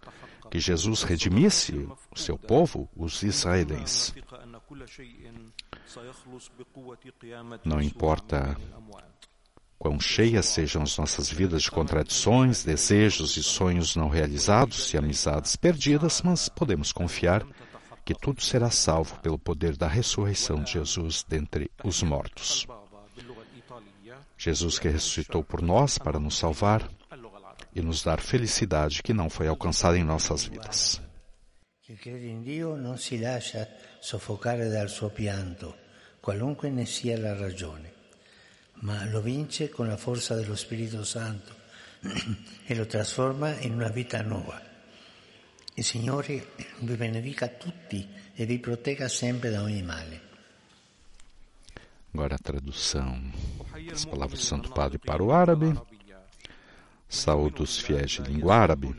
[0.50, 4.14] que Jesus redimisse o seu povo, os israelenses.
[7.64, 8.58] Não importa
[9.80, 15.56] quão cheias sejam as nossas vidas de contradições, desejos e sonhos não realizados e amizades
[15.56, 17.46] perdidas, mas podemos confiar
[18.12, 22.68] que tudo será salvo pelo poder da ressurreição de Jesus dentre os mortos.
[24.38, 26.90] Jesus que ressuscitou por nós para nos salvar
[27.74, 31.02] e nos dar felicidade que não foi alcançada em nossas vidas.
[31.82, 33.68] Chi crede in Dio non si lascia
[34.02, 35.76] soffocare dal suo pianto,
[36.20, 37.94] qualunque ne sia la ragione,
[38.82, 41.56] ma lo vince con la forza dello Spirito Santo
[42.68, 44.71] e lo trasforma in una vita nuova.
[45.74, 46.48] Il Signore
[46.80, 48.06] vi benedica tutti
[48.36, 50.22] e vi protegga sempre da ogni male.
[52.14, 53.32] Agora a tradução
[53.88, 55.74] das palavras do Santo Padre para o árabe.
[57.08, 58.94] Saúde os fiéis de língua árabe.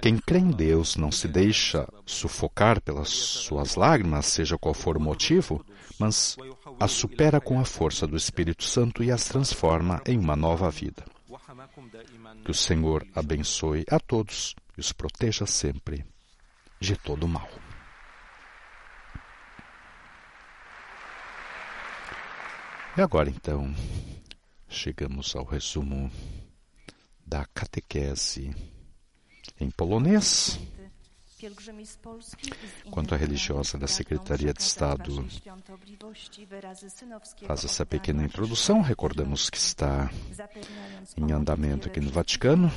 [0.00, 5.00] Quem crê em Deus não se deixa sufocar pelas suas lágrimas, seja qual for o
[5.00, 5.64] motivo,
[5.98, 6.36] mas
[6.78, 11.04] as supera com a força do Espírito Santo e as transforma em uma nova vida.
[12.44, 16.04] Que o Senhor abençoe a todos e os proteja sempre
[16.80, 17.48] de todo mal.
[22.96, 23.74] E agora então,
[24.68, 26.10] chegamos ao resumo
[27.26, 28.54] da catequese
[29.60, 30.58] em polonês.
[32.90, 35.26] Quanto à religiosa da Secretaria de Estado
[37.46, 40.10] faz essa pequena introdução, recordamos que está
[41.16, 42.72] em andamento aqui no Vaticano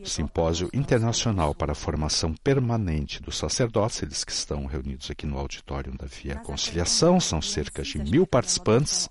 [0.00, 5.38] o Simpósio Internacional para a Formação Permanente dos Sacerdotes, eles que estão reunidos aqui no
[5.38, 9.08] auditório da Via Conciliação, são cerca de mil participantes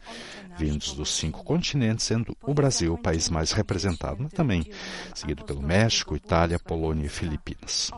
[0.57, 4.65] vindos dos cinco continentes, sendo o Brasil o país mais representado, mas também
[5.13, 7.91] seguido pelo México, Itália, Polônia e Filipinas.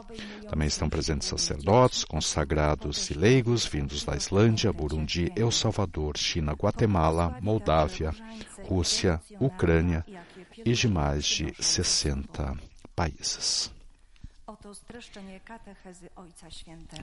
[0.49, 7.37] Também estão presentes sacerdotes, consagrados e leigos vindos da Islândia, Burundi, El Salvador, China, Guatemala,
[7.41, 8.13] Moldávia,
[8.63, 10.05] Rússia, Ucrânia
[10.65, 12.55] e de mais de 60
[12.95, 13.71] países.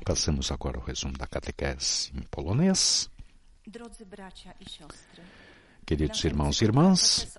[0.04, 3.10] Passamos agora ao resumo da catequese em polonês.
[5.86, 7.38] Queridos irmãos e irmãs,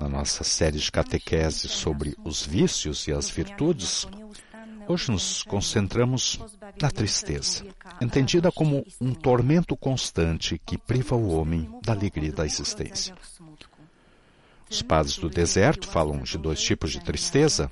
[0.00, 4.06] na nossa série de catequese sobre os vícios e as virtudes,
[4.86, 6.38] hoje nos concentramos
[6.80, 7.64] na tristeza,
[8.00, 13.14] entendida como um tormento constante que priva o homem da alegria da existência.
[14.70, 17.70] Os padres do deserto falam de dois tipos de tristeza.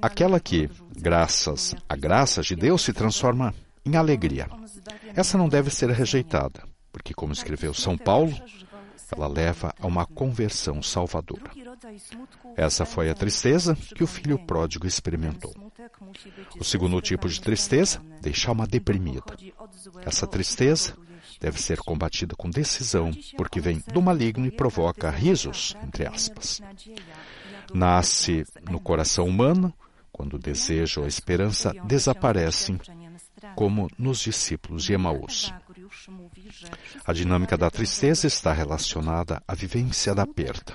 [0.00, 3.54] Aquela que, graças à graça de Deus, se transforma
[3.84, 4.48] em alegria.
[5.14, 8.32] Essa não deve ser rejeitada, porque, como escreveu São Paulo,
[9.14, 11.50] ela leva a uma conversão salvadora.
[12.56, 15.54] Essa foi a tristeza que o filho pródigo experimentou.
[16.58, 19.36] O segundo tipo de tristeza deixa a alma deprimida.
[20.04, 20.96] Essa tristeza
[21.40, 26.60] deve ser combatida com decisão, porque vem do maligno e provoca risos, entre aspas.
[27.72, 29.72] Nasce no coração humano
[30.12, 32.78] quando o desejo ou a esperança desaparecem,
[33.56, 35.52] como nos discípulos de Emaús.
[37.04, 40.74] A dinâmica da tristeza está relacionada à vivência da perda.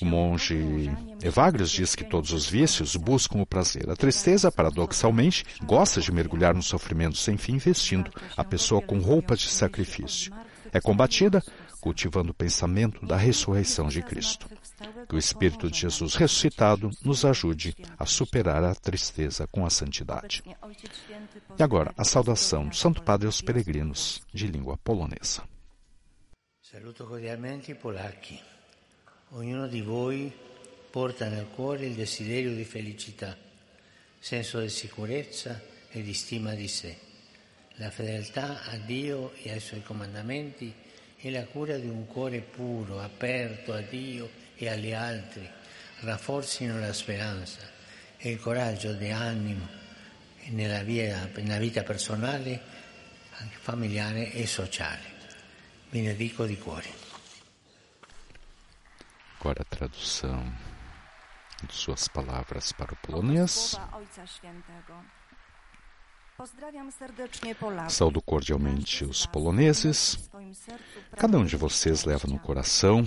[0.00, 0.90] O monge
[1.22, 3.88] Evagrius diz que todos os vícios buscam o prazer.
[3.90, 9.40] A tristeza, paradoxalmente, gosta de mergulhar no sofrimento sem fim, vestindo a pessoa com roupas
[9.40, 10.32] de sacrifício.
[10.72, 11.42] É combatida
[11.80, 14.46] cultivando o pensamento da ressurreição de Cristo.
[15.08, 20.42] Que o Espírito de Jesus ressuscitado nos ajude a superar a tristeza com a santidade.
[21.58, 25.46] E agora, a saudação do Santo Padre aos peregrinos de língua polonesa.
[26.60, 28.40] Saluto cordialmente i polacchi.
[29.32, 30.32] Ognuno di voi
[30.90, 33.36] porta nel cuore il desiderio di felicità,
[34.18, 35.60] senso di sicurezza
[35.90, 36.96] e di stima di sé,
[37.74, 40.72] la fedeltà a Dio e ai suoi comandamenti
[41.16, 45.48] e la cura di un cuore puro, aperto a Dio e agli altri,
[46.00, 47.60] rafforzino la speranza
[48.18, 49.66] e il coraggio di animo
[50.48, 52.60] nella vita, nella vita personale,
[53.60, 55.18] familiare e sociale.
[55.88, 57.08] Benedico di cuore.
[59.38, 60.54] Agora a tradução
[61.62, 63.78] de suas palavras para o polonês.
[67.88, 70.30] Saúdo cordialmente os poloneses.
[71.16, 73.00] Cada um de vocês leva no coração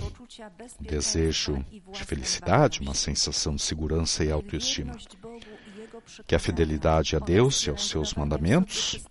[0.80, 4.94] um desejo de felicidade, uma sensação de segurança e autoestima.
[6.26, 9.04] Que a fidelidade a Deus e aos seus mandamentos,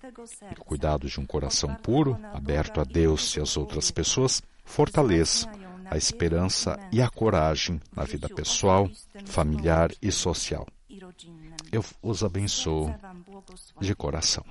[0.52, 5.50] e o cuidado de um coração puro, aberto a Deus e às outras pessoas, fortaleça
[5.90, 8.90] a esperança e a coragem na vida pessoal,
[9.26, 10.68] familiar e social.
[11.74, 12.94] Eu os abençoo
[13.82, 14.46] de coração.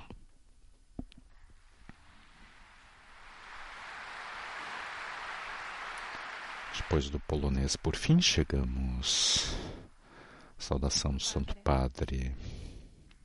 [6.75, 9.55] Depois do polonês, por fim, chegamos.
[10.57, 12.35] Saudação do Santo Padre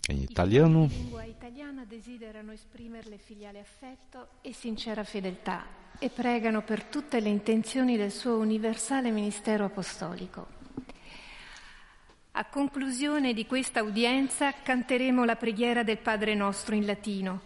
[0.09, 0.88] em italiano.
[1.26, 5.66] italiana desiderano esprimerle filiale affetto e sincera fedeltà
[5.99, 10.57] e pregano per tutte le intenzioni del suo universale ministero apostolico.
[12.32, 17.40] A conclusione di questa udienza canteremo la preghiera del Padre nostro in latino,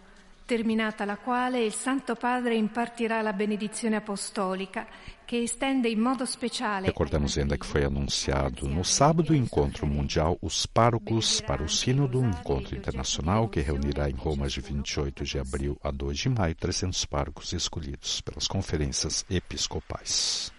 [0.45, 4.85] terminata la quale il Santo Padre impartirà la benedizione apostolica
[5.25, 10.37] che estende in modo speciale Recordamos ainda que foi anunciado no sábado o encontro mundial
[10.41, 15.39] Os Párocos para o Sínodo, um encontro internacional que reunirá em Roma de 28 de
[15.39, 20.51] abril a 2 de maio 300 párocos escolhidos pelas conferências episcopais.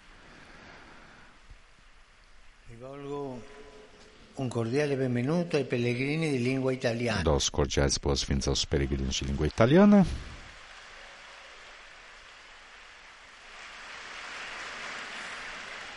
[2.68, 3.38] Rivolgo
[4.36, 7.22] un cordiale benvenuto ai pellegrini di lingua italiana.
[7.22, 10.04] Dou os cordiais boas-vindas aos peregrinos de língua italiana.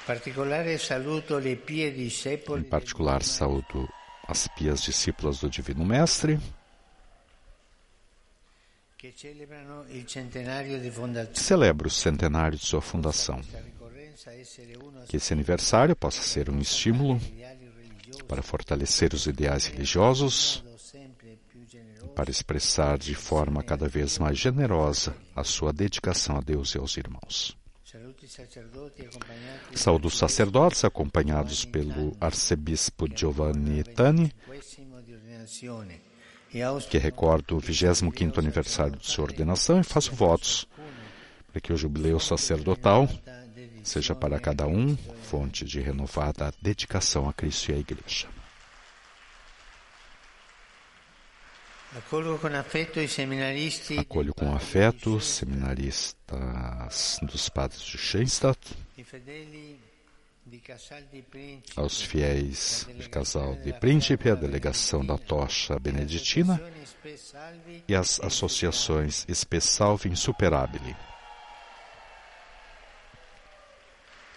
[0.05, 3.89] particolare saluto le pie discepoli Em particular, saúdo
[4.27, 6.39] as pias discípulas do Divino Mestre,
[8.95, 11.37] che celebrano il centenario di que fondazione.
[11.37, 13.41] celebra o centenário de sua fundação.
[15.07, 17.19] Que esse aniversário possa ser um estímulo
[18.27, 20.63] para fortalecer os ideais religiosos,
[21.69, 26.77] generoso para expressar de forma cada vez mais generosa a sua dedicação a Deus e
[26.77, 27.57] aos irmãos.
[29.73, 34.33] Saúdo os sacerdotes acompanhados pelo arcebispo Giovanni Tani,
[36.53, 40.67] e que recorda o 25º aniversário de sua ordenação e faço votos
[41.51, 43.07] para que o jubileu sacerdotal
[43.87, 48.27] seja para cada um fonte de renovada dedicação a Cristo e à Igreja.
[53.97, 58.59] Acolho com afeto os seminaristas dos padres de Schoenstatt,
[61.29, 66.61] Principi aos fiéis de Casal de Príncipe, a delegação da Tocha Beneditina
[67.87, 70.95] e as associações Espesalve Insuperabile.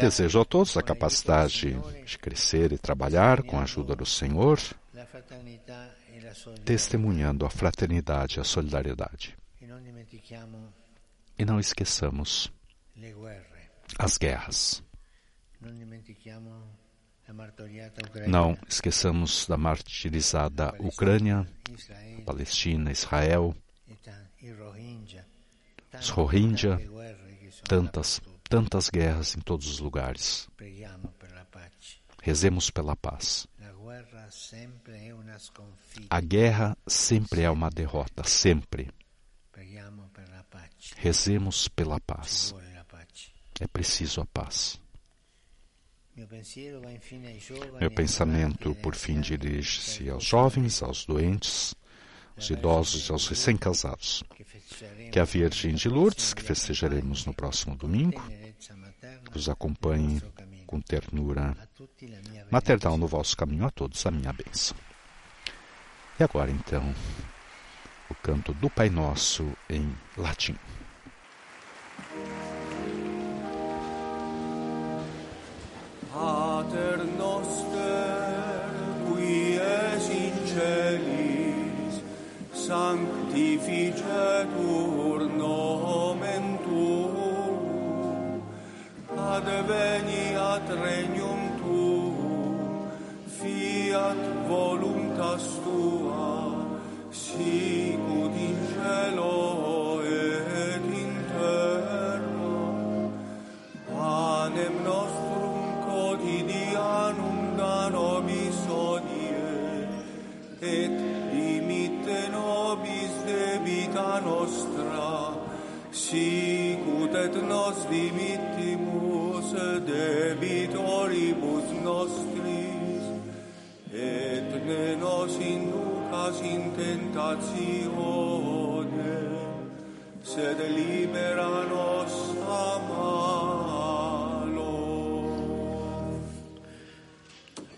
[0.00, 4.58] Desejo a todos a capacidade de crescer e trabalhar com a ajuda do Senhor,
[6.64, 9.36] testemunhando a fraternidade e a solidariedade.
[11.38, 12.50] E não esqueçamos
[13.98, 14.82] as guerras.
[18.26, 21.46] Não esqueçamos da martirizada Ucrânia,
[22.24, 23.54] Palestina, Israel,
[26.00, 26.78] os Rohingya,
[27.64, 30.48] tantas, tantas guerras em todos os lugares.
[32.22, 33.46] Rezemos pela paz.
[36.10, 38.90] A guerra sempre é uma derrota, sempre.
[40.96, 42.54] Rezemos pela paz.
[43.60, 44.80] É preciso a paz.
[47.80, 51.74] Meu pensamento, por fim, dirige-se aos jovens, aos doentes,
[52.36, 54.22] aos idosos e aos recém-casados.
[55.10, 58.22] Que a Virgem de Lourdes, que festejaremos no próximo domingo,
[59.32, 60.22] vos acompanhe
[60.66, 61.56] com ternura
[62.50, 64.76] maternal no vosso caminho a todos a minha bênção.
[66.18, 66.94] E agora então,
[68.10, 70.56] o canto do Pai Nosso em latim.
[76.12, 77.76] Pater noster,
[79.06, 81.15] qui es in
[82.66, 88.42] sanctificetur nomen tuum,
[89.34, 92.90] adveniat regnum tuum,
[93.38, 96.34] fiat voluntas tua,
[97.12, 98.15] sicut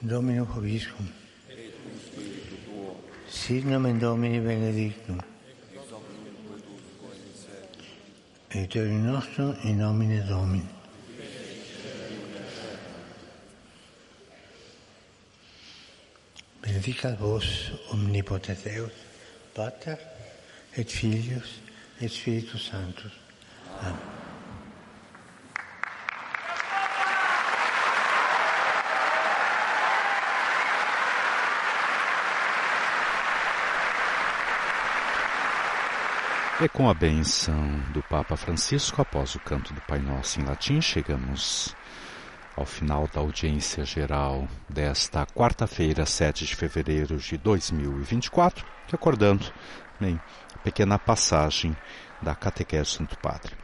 [0.08, 1.06] Domino Hoviscum.
[3.28, 5.18] Sit nomen Domini benedictum.
[8.50, 10.66] Aiuterium nostrum in nomine Domini.
[16.62, 19.07] Benedicat vos omnipotens Deus,
[19.54, 19.98] Pater
[20.76, 21.60] et Filius
[22.00, 23.12] et Spiritus Sanctus.
[23.80, 24.18] Amen.
[36.60, 40.80] E com a benção do Papa Francisco, após o canto do Pai Nosso em latim,
[40.80, 41.72] chegamos
[42.58, 49.46] ao final da audiência geral desta quarta-feira, 7 de fevereiro de 2024, recordando
[50.00, 50.20] bem,
[50.52, 51.76] a pequena passagem
[52.20, 53.54] da Catequese Santo Padre.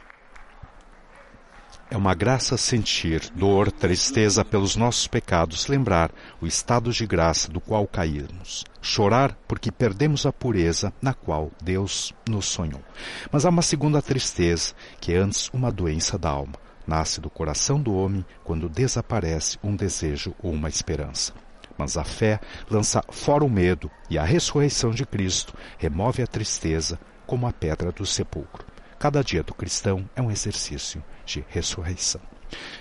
[1.91, 6.09] É uma graça sentir dor, tristeza pelos nossos pecados, lembrar
[6.41, 12.13] o estado de graça do qual caímos, chorar porque perdemos a pureza na qual Deus
[12.27, 12.81] nos sonhou.
[13.29, 16.64] Mas há uma segunda tristeza, que é antes uma doença da alma.
[16.87, 21.33] Nasce do coração do homem quando desaparece um desejo ou uma esperança.
[21.77, 26.99] Mas a fé lança fora o medo e a ressurreição de Cristo remove a tristeza
[27.25, 28.65] como a pedra do sepulcro.
[28.99, 32.21] Cada dia do cristão é um exercício de ressurreição.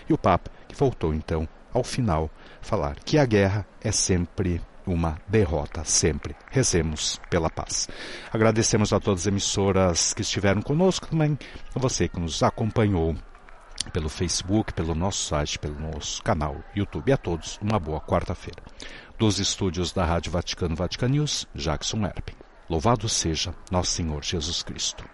[0.09, 2.31] E o Papa, que voltou então ao final,
[2.61, 6.37] falar que a guerra é sempre uma derrota, sempre.
[6.51, 7.89] Rezemos pela paz.
[8.33, 11.39] Agradecemos a todas as emissoras que estiveram conosco, também
[11.75, 13.17] a você que nos acompanhou
[13.91, 17.09] pelo Facebook, pelo nosso site, pelo nosso canal YouTube.
[17.09, 18.63] E a todos, uma boa quarta-feira.
[19.19, 22.37] Dos estúdios da Rádio Vaticano Vatican News, Jackson Erpen.
[22.69, 25.14] Louvado seja nosso Senhor Jesus Cristo.